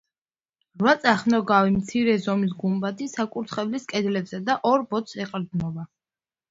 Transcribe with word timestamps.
რვაწახნაგოვანი, 0.83 1.73
მცირე 1.83 2.17
ზომის 2.23 2.57
გუმბათი 2.65 3.11
საკურთხევლის 3.15 3.89
კედლებსა 3.95 4.43
და 4.51 4.61
ორ 4.75 4.89
ბოძს 4.95 5.19
ეყრდნობა. 5.29 5.89